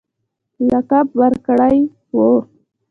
لقب 0.69 1.07
ورکړی 1.21 1.77
وو. 2.15 2.31